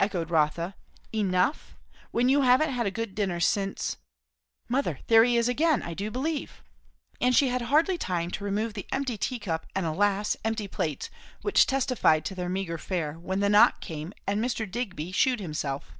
[0.00, 0.74] echoed Rotha.
[1.14, 1.76] "Enough!
[2.10, 3.98] when you haven't had a good dinner since
[4.66, 6.62] Mother, there he is again, I do believe!"
[7.20, 10.38] And she had hardly time to remove the empty tea cup and, alas!
[10.42, 11.10] empty plates,
[11.42, 14.64] which testified to their meagre fare, when the knock came and Mr.
[14.70, 15.98] Digby shewed himself.